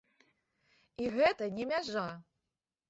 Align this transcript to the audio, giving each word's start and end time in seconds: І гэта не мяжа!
І 1.03 1.11
гэта 1.21 1.51
не 1.59 1.71
мяжа! 1.75 2.09